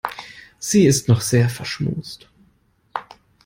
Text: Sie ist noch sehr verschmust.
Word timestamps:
Sie 0.57 0.87
ist 0.87 1.07
noch 1.09 1.21
sehr 1.21 1.47
verschmust. 1.47 2.27